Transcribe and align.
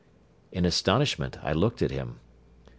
In 0.51 0.65
astonishment 0.65 1.37
I 1.43 1.53
looked 1.53 1.83
at 1.83 1.91
him. 1.91 2.19